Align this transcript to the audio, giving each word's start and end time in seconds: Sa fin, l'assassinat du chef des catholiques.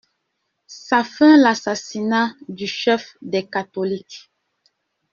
Sa 0.65 1.03
fin, 1.03 1.37
l'assassinat 1.37 2.33
du 2.49 2.65
chef 2.65 3.17
des 3.21 3.47
catholiques. 3.47 4.31